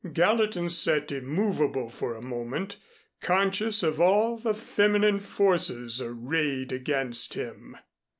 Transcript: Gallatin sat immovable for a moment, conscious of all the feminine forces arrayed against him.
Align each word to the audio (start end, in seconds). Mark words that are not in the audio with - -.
Gallatin 0.13 0.69
sat 0.69 1.11
immovable 1.11 1.87
for 1.91 2.15
a 2.15 2.23
moment, 2.23 2.77
conscious 3.21 3.83
of 3.83 4.01
all 4.01 4.35
the 4.35 4.55
feminine 4.55 5.19
forces 5.19 6.01
arrayed 6.01 6.71
against 6.71 7.35
him. 7.35 7.77